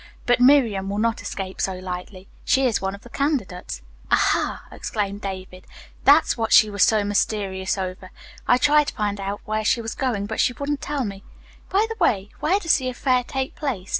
[0.25, 2.27] But Miriam will not escape so easily.
[2.43, 5.67] She is one of the candidates." "Ah, ha!" exclaimed David.
[6.05, 8.09] "That's what she was so mysterious over.
[8.47, 11.21] I tried to find out where she was going, but she wouldn't tell me.
[11.69, 13.89] By the way, where does the affair take place?"